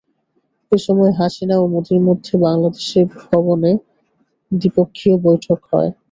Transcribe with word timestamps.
এ 0.71 0.77
সময় 0.79 1.11
হাসিনা 1.19 1.55
ও 1.59 1.73
মোদির 1.73 1.99
মধ্যে 2.07 2.33
বাংলাদেশ 2.45 2.87
ভবনে 3.21 3.71
দ্বিপক্ষীয় 4.51 5.15
বৈঠক 5.25 5.59
হয়। 5.71 5.91